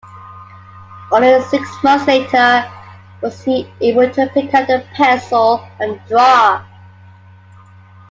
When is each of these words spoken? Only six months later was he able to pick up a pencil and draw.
Only 1.11 1.39
six 1.43 1.63
months 1.83 2.07
later 2.07 2.67
was 3.21 3.43
he 3.43 3.71
able 3.81 4.09
to 4.09 4.27
pick 4.33 4.51
up 4.51 4.67
a 4.67 4.79
pencil 4.95 5.63
and 5.79 6.01
draw. 6.07 6.65